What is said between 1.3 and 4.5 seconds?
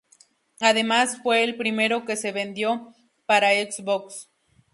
el primero que se vendió para Xbox.